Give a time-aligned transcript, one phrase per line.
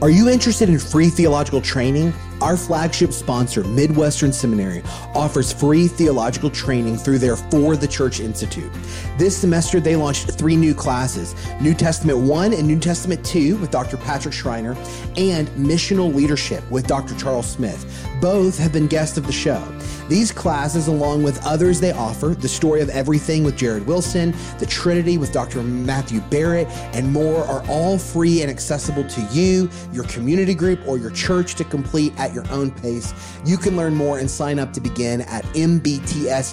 [0.00, 2.14] Are you interested in free theological training?
[2.40, 4.80] Our flagship sponsor, Midwestern Seminary,
[5.12, 8.70] offers free theological training through their For the Church Institute.
[9.16, 13.72] This semester, they launched three new classes New Testament 1 and New Testament 2 with
[13.72, 13.96] Dr.
[13.96, 14.76] Patrick Schreiner,
[15.16, 17.16] and Missional Leadership with Dr.
[17.16, 17.84] Charles Smith.
[18.20, 19.60] Both have been guests of the show.
[20.08, 24.66] These classes, along with others they offer, The Story of Everything with Jared Wilson, The
[24.66, 25.62] Trinity with Dr.
[25.62, 30.96] Matthew Barrett, and more, are all free and accessible to you, your community group, or
[30.96, 33.12] your church to complete at your own pace.
[33.44, 36.46] You can learn more and sign up to begin at mbts.edu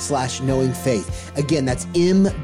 [0.00, 1.32] slash knowing faith.
[1.36, 2.42] Again, that's mbts.edu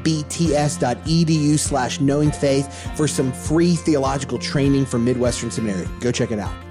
[1.59, 5.87] slash knowing faith for some free theological training from Midwestern Seminary.
[5.99, 6.68] Go check it out.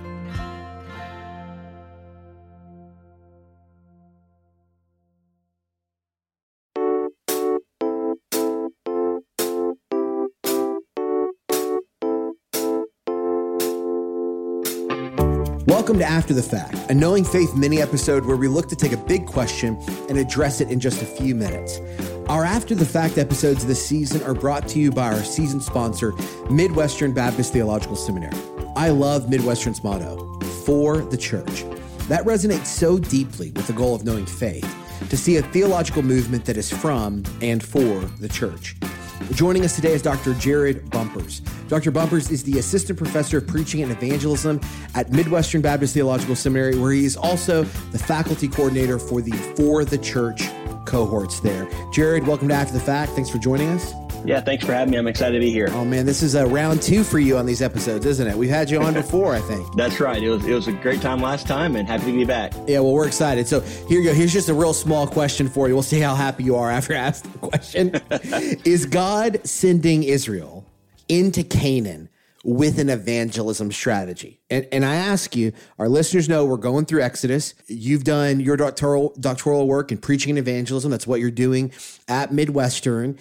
[15.69, 18.92] Welcome to After the Fact, a Knowing Faith mini episode where we look to take
[18.92, 19.77] a big question
[20.08, 21.78] and address it in just a few minutes.
[22.30, 26.14] Our After the Fact episodes this season are brought to you by our season sponsor,
[26.50, 28.34] Midwestern Baptist Theological Seminary.
[28.77, 31.66] I love Midwestern's motto, for the church.
[32.08, 34.74] That resonates so deeply with the goal of knowing faith,
[35.11, 38.74] to see a theological movement that is from and for the church.
[39.33, 40.33] Joining us today is Dr.
[40.33, 41.42] Jared Bumpers.
[41.69, 41.91] Dr.
[41.91, 44.58] Bumpers is the assistant professor of preaching and evangelism
[44.94, 49.84] at Midwestern Baptist Theological Seminary, where he is also the faculty coordinator for the For
[49.84, 50.42] the Church
[50.86, 51.69] cohorts there.
[51.92, 53.12] Jared, welcome to After the Fact.
[53.12, 53.92] Thanks for joining us.
[54.24, 54.98] Yeah, thanks for having me.
[54.98, 55.69] I'm excited to be here.
[55.72, 58.36] Oh man, this is a round two for you on these episodes, isn't it?
[58.36, 59.72] We've had you on before, I think.
[59.77, 60.20] That's right.
[60.20, 62.52] It was it was a great time last time, and happy to be back.
[62.66, 63.46] Yeah, well, we're excited.
[63.46, 64.14] So here you go.
[64.14, 65.74] Here's just a real small question for you.
[65.74, 67.94] We'll see how happy you are after I ask the question.
[68.64, 70.64] is God sending Israel
[71.09, 72.09] into Canaan?
[72.45, 74.41] with an evangelism strategy.
[74.48, 77.55] And, and I ask you, our listeners know we're going through Exodus.
[77.67, 80.91] You've done your doctoral, doctoral work in preaching and evangelism.
[80.91, 81.73] That's what you're doing
[82.07, 83.18] at Midwestern.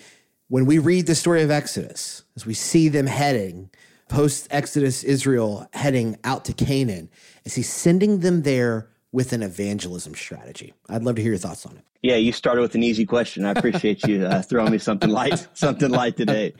[0.49, 3.69] When we read the story of Exodus, as we see them heading,
[4.07, 7.09] post Exodus Israel heading out to Canaan,
[7.43, 10.73] is he sending them there with an evangelism strategy?
[10.89, 11.83] I'd love to hear your thoughts on it.
[12.03, 13.45] Yeah, you started with an easy question.
[13.45, 16.53] I appreciate you uh, throwing me something light, something light today.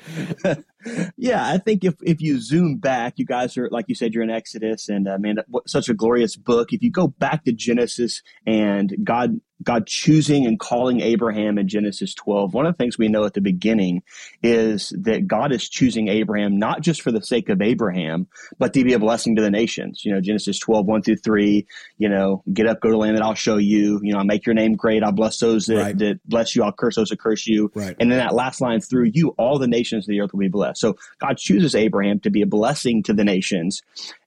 [1.18, 4.24] yeah, I think if if you zoom back, you guys are like you said, you're
[4.24, 5.38] in Exodus, and uh, man,
[5.68, 6.74] such a glorious book.
[6.74, 12.14] If you go back to Genesis and God God choosing and calling Abraham in Genesis
[12.14, 14.04] 12, one of the things we know at the beginning
[14.44, 18.28] is that God is choosing Abraham not just for the sake of Abraham,
[18.60, 20.04] but to be a blessing to the nations.
[20.06, 21.66] You know, Genesis 12, 1 through 3,
[21.98, 24.00] you know, get up, go to land that I'll show you.
[24.04, 25.04] You know, I'll make your name great.
[25.04, 25.98] I'll bless those that, right.
[25.98, 26.64] that bless you.
[26.64, 27.72] I'll curse those that curse you.
[27.74, 27.96] Right.
[28.00, 30.50] And then that last line, through you, all the nations of the earth will be
[30.50, 30.80] blessed.
[30.80, 33.82] So God chooses Abraham to be a blessing to the nations.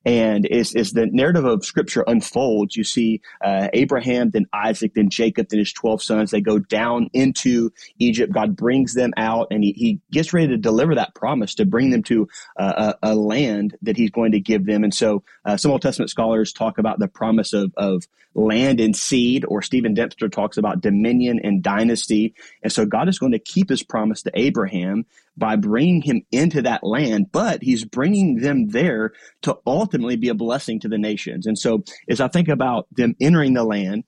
[0.05, 5.11] And as, as the narrative of Scripture unfolds, you see uh, Abraham, then Isaac, then
[5.11, 6.31] Jacob, then his 12 sons.
[6.31, 8.33] They go down into Egypt.
[8.33, 11.91] God brings them out, and he, he gets ready to deliver that promise to bring
[11.91, 14.85] them to uh, a, a, land that he's going to give them.
[14.85, 18.97] And so uh, some Old Testament scholars talk about the promise of, of land and
[18.97, 22.35] seed, or Stephen Dempster talks about dominion and dynasty.
[22.63, 25.05] And so God is going to keep his promise to Abraham
[25.37, 29.13] by bringing him into that land, but he's bringing them there
[29.43, 31.47] to ultimately be a blessing to the nations.
[31.47, 34.05] And so as I think about them entering the land,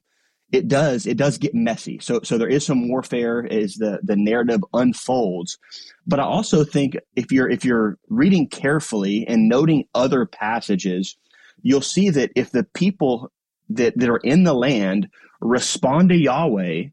[0.53, 1.99] it does it does get messy.
[2.01, 5.59] So so there is some warfare as the the narrative unfolds.
[6.07, 11.17] But I also think if you're if you're reading carefully and noting other passages,
[11.63, 13.33] you'll see that if the people
[13.71, 15.09] that, that are in the land
[15.41, 16.85] respond to Yahweh,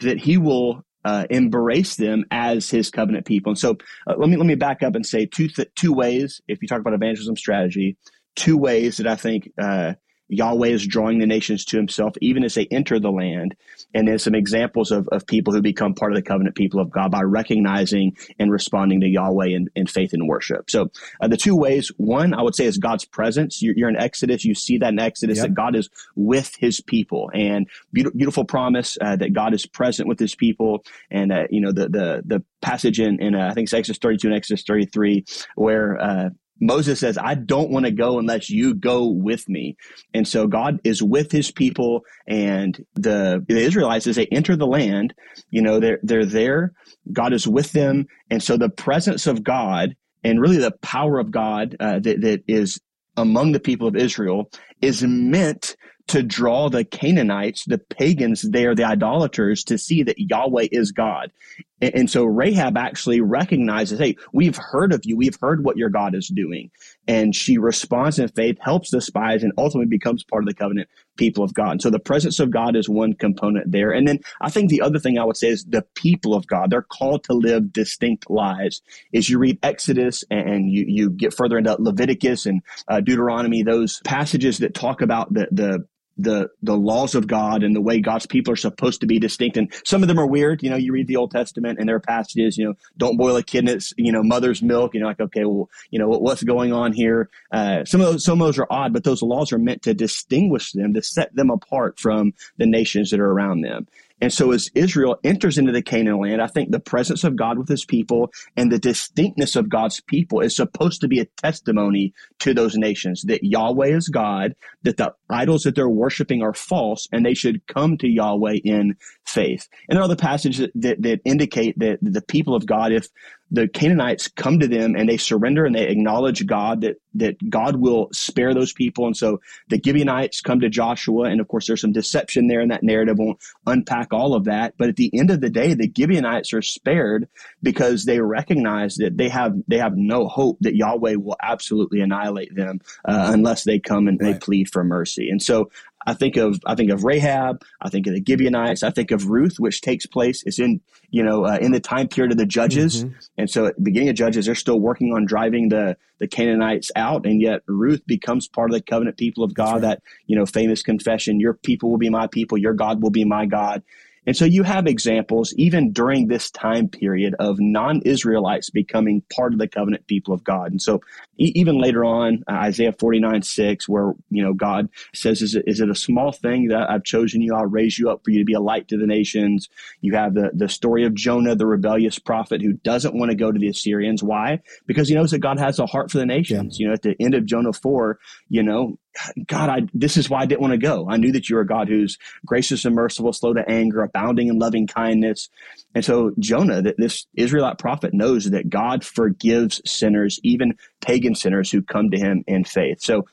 [0.00, 3.50] that he will uh, embrace them as his covenant people.
[3.50, 3.76] And so
[4.06, 6.40] uh, let me let me back up and say two th- two ways.
[6.48, 7.96] If you talk about evangelism strategy,
[8.36, 9.94] two ways that I think uh,
[10.28, 13.54] Yahweh is drawing the nations to himself, even as they enter the land.
[13.94, 16.90] And then some examples of, of people who become part of the covenant people of
[16.90, 20.68] God by recognizing and responding to Yahweh in, in faith and worship.
[20.70, 23.62] So uh, the two ways, one, I would say is God's presence.
[23.62, 24.44] You're, you're in Exodus.
[24.44, 25.48] You see that in Exodus yep.
[25.48, 30.08] that God is with his people and be- beautiful promise uh, that God is present
[30.08, 30.84] with his people.
[31.10, 33.98] And, uh, you know, the, the, the passage in, in uh, I think it's Exodus
[33.98, 35.24] 32 and Exodus 33
[35.54, 36.30] where, uh,
[36.60, 39.76] Moses says, I don't want to go unless you go with me.
[40.14, 44.66] And so God is with his people and the, the Israelites, as they enter the
[44.66, 45.14] land,
[45.50, 46.72] you know, they're, they're there.
[47.12, 48.06] God is with them.
[48.30, 52.42] And so the presence of God and really the power of God uh, that, that
[52.48, 52.80] is
[53.16, 54.50] among the people of Israel
[54.80, 55.76] is meant
[56.08, 61.32] to draw the Canaanites, the pagans there, the idolaters, to see that Yahweh is God.
[61.80, 65.16] And, and, so Rahab actually recognizes, hey, we've heard of you.
[65.16, 66.70] We've heard what your God is doing.
[67.06, 70.88] And she responds in faith, helps the spies, and ultimately becomes part of the covenant
[71.16, 71.72] people of God.
[71.72, 73.90] And so the presence of God is one component there.
[73.90, 76.70] And then I think the other thing I would say is the people of God.
[76.70, 78.82] They're called to live distinct lives.
[79.14, 84.00] As you read Exodus and you, you get further into Leviticus and uh, Deuteronomy, those
[84.04, 85.86] passages that talk about the, the
[86.18, 89.56] the the laws of God and the way God's people are supposed to be distinct.
[89.56, 90.62] And some of them are weird.
[90.62, 93.36] You know, you read the Old Testament and there are passages, you know, don't boil
[93.36, 94.94] a kid in its, you know, mother's milk.
[94.94, 97.28] You're like, okay, well, you know, what's going on here?
[97.50, 99.94] Uh, some of those, some of those are odd, but those laws are meant to
[99.94, 103.86] distinguish them, to set them apart from the nations that are around them.
[104.20, 107.58] And so as Israel enters into the Canaan land, I think the presence of God
[107.58, 112.14] with his people and the distinctness of God's people is supposed to be a testimony
[112.40, 117.08] to those nations that Yahweh is God, that the idols that they're worshiping are false,
[117.12, 119.68] and they should come to Yahweh in faith.
[119.88, 123.08] And there are other passages that, that indicate that the people of God, if
[123.50, 127.76] the Canaanites come to them and they surrender and they acknowledge God that that God
[127.76, 129.06] will spare those people.
[129.06, 132.68] And so the Gibeonites come to Joshua, and of course there's some deception there in
[132.68, 133.18] that narrative.
[133.18, 136.62] Won't unpack all of that, but at the end of the day, the Gibeonites are
[136.62, 137.28] spared
[137.62, 142.54] because they recognize that they have they have no hope that Yahweh will absolutely annihilate
[142.54, 144.32] them uh, unless they come and right.
[144.32, 145.30] they plead for mercy.
[145.30, 145.70] And so
[146.06, 147.62] I think of I think of Rahab.
[147.80, 148.82] I think of the Gibeonites.
[148.82, 150.80] I think of Ruth, which takes place is in
[151.10, 153.14] you know uh, in the time period of the Judges, mm-hmm.
[153.36, 156.92] and so at the beginning of Judges, they're still working on driving the the Canaanites
[156.94, 159.74] out, and yet Ruth becomes part of the covenant people of God.
[159.74, 159.82] Right.
[159.82, 163.24] That you know famous confession: "Your people will be my people, your God will be
[163.24, 163.82] my God."
[164.26, 169.52] And so you have examples, even during this time period, of non Israelites becoming part
[169.52, 170.72] of the covenant people of God.
[170.72, 171.00] And so
[171.38, 175.64] e- even later on, uh, Isaiah 49 6, where, you know, God says, is it,
[175.66, 177.54] is it a small thing that I've chosen you?
[177.54, 179.68] I'll raise you up for you to be a light to the nations.
[180.00, 183.52] You have the, the story of Jonah, the rebellious prophet who doesn't want to go
[183.52, 184.22] to the Assyrians.
[184.22, 184.60] Why?
[184.86, 186.78] Because he knows that God has a heart for the nations.
[186.78, 186.84] Yeah.
[186.84, 188.18] You know, at the end of Jonah 4,
[188.48, 188.98] you know,
[189.46, 191.08] God, I, this is why I didn't want to go.
[191.08, 194.48] I knew that you are a God who's gracious and merciful, slow to anger, abounding
[194.48, 195.48] in loving kindness.
[195.94, 201.70] And so Jonah, that this Israelite prophet knows that God forgives sinners, even pagan sinners
[201.70, 202.98] who come to him in faith.
[203.00, 203.26] So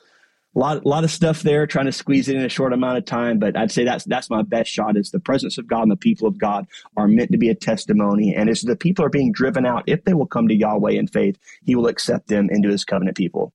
[0.54, 2.98] a lot, a lot of stuff there, trying to squeeze it in a short amount
[2.98, 3.38] of time.
[3.38, 4.96] But I'd say that's that's my best shot.
[4.96, 6.66] Is the presence of God and the people of God
[6.96, 10.04] are meant to be a testimony, and as the people are being driven out, if
[10.04, 13.52] they will come to Yahweh in faith, He will accept them into His covenant people.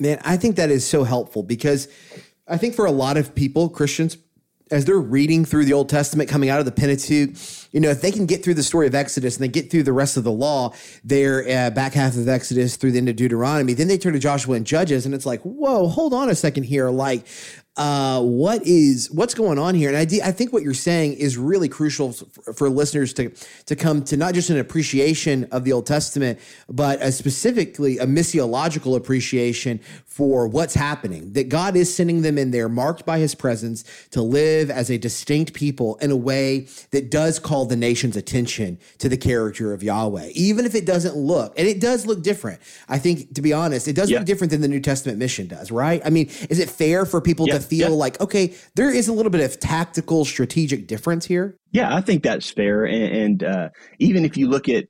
[0.00, 1.86] Man, I think that is so helpful because
[2.48, 4.16] I think for a lot of people, Christians,
[4.70, 7.36] as they're reading through the Old Testament, coming out of the Pentateuch,
[7.72, 9.82] you know, if they can get through the story of Exodus and they get through
[9.82, 10.72] the rest of the law,
[11.04, 14.18] their uh, back half of Exodus through the end of Deuteronomy, then they turn to
[14.18, 16.88] Joshua and Judges, and it's like, whoa, hold on a second here.
[16.88, 17.26] Like,
[17.76, 19.88] uh, what is what's going on here?
[19.88, 23.30] And I, I think what you're saying is really crucial for, for, listeners to
[23.66, 28.06] to come to not just an appreciation of the Old Testament, but a specifically a
[28.06, 31.32] missiological appreciation for what's happening.
[31.34, 34.98] That God is sending them in there, marked by His presence, to live as a
[34.98, 39.84] distinct people in a way that does call the nation's attention to the character of
[39.84, 42.60] Yahweh, even if it doesn't look, and it does look different.
[42.88, 44.18] I think, to be honest, it does yeah.
[44.18, 46.02] look different than the New Testament mission does, right?
[46.04, 47.54] I mean, is it fair for people yeah.
[47.54, 47.94] to feel yeah.
[47.94, 51.56] like, okay, there is a little bit of tactical, strategic difference here?
[51.72, 52.84] Yeah, I think that's fair.
[52.84, 53.68] And, and uh,
[53.98, 54.86] even if you look at,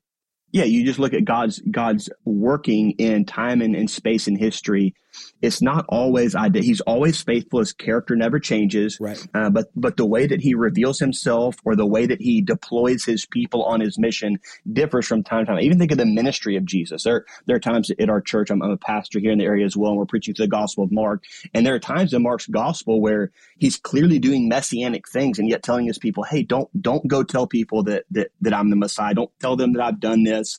[0.53, 4.95] yeah, you just look at God's God's working in time and, and space and history
[5.43, 6.63] it's not always idea.
[6.63, 7.61] He's always faithful.
[7.61, 8.99] His character never changes.
[9.01, 9.25] Right.
[9.35, 13.05] Uh, but but the way that he reveals himself or the way that he deploys
[13.05, 14.39] his people on his mission
[14.71, 15.59] differs from time to time.
[15.59, 17.05] I even think of the ministry of Jesus.
[17.05, 18.51] There there are times at our church.
[18.51, 20.51] I'm, I'm a pastor here in the area as well, and we're preaching through the
[20.51, 21.25] Gospel of Mark.
[21.55, 25.63] And there are times in Mark's Gospel where he's clearly doing messianic things, and yet
[25.63, 29.15] telling his people, "Hey, don't don't go tell people that that that I'm the Messiah.
[29.15, 30.59] Don't tell them that I've done this."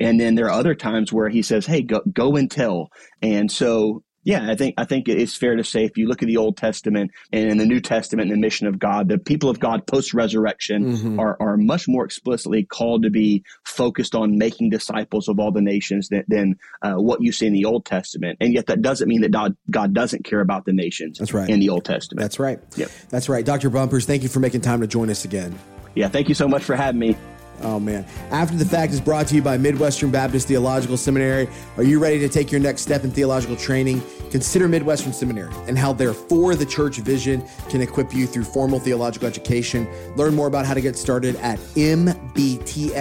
[0.00, 2.90] And then there are other times where he says, "Hey, go go and tell."
[3.22, 6.26] And so yeah, I think I think it's fair to say if you look at
[6.26, 9.48] the Old Testament and in the New Testament and the mission of God, the people
[9.48, 11.18] of God post resurrection mm-hmm.
[11.18, 15.62] are, are much more explicitly called to be focused on making disciples of all the
[15.62, 18.36] nations than, than uh, what you see in the Old Testament.
[18.40, 21.48] And yet that doesn't mean that God, God doesn't care about the nations That's right.
[21.48, 22.20] in the Old Testament.
[22.20, 22.60] That's right.
[22.76, 22.90] Yep.
[23.08, 23.46] That's right.
[23.46, 23.70] Dr.
[23.70, 25.58] Bumpers, thank you for making time to join us again.
[25.94, 27.16] Yeah, thank you so much for having me.
[27.60, 28.06] Oh, man.
[28.30, 31.48] After the Fact is brought to you by Midwestern Baptist Theological Seminary.
[31.76, 34.02] Are you ready to take your next step in theological training?
[34.30, 38.78] Consider Midwestern Seminary and how their For the Church vision can equip you through formal
[38.78, 39.88] theological education.
[40.16, 42.92] Learn more about how to get started at mbts.edu.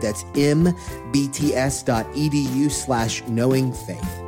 [0.00, 0.60] That's mbts.edu
[2.70, 4.25] slash knowing faith.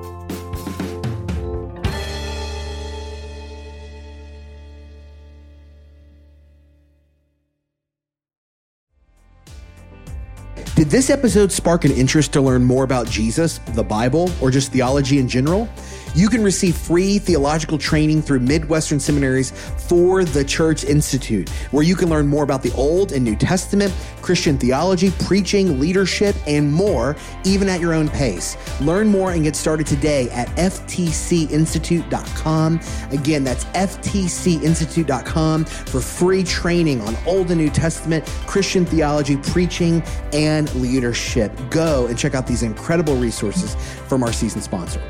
[10.88, 14.72] Did this episode spark an interest to learn more about Jesus, the Bible, or just
[14.72, 15.68] theology in general?
[16.14, 21.96] You can receive free theological training through Midwestern Seminaries for the Church Institute, where you
[21.96, 27.16] can learn more about the Old and New Testament, Christian theology, preaching, leadership, and more,
[27.44, 28.56] even at your own pace.
[28.80, 32.80] Learn more and get started today at ftcinstitute.com.
[33.10, 40.74] Again, that's ftcinstitute.com for free training on Old and New Testament, Christian theology, preaching, and
[40.74, 41.52] leadership.
[41.70, 43.74] Go and check out these incredible resources
[44.06, 45.02] from our season sponsor.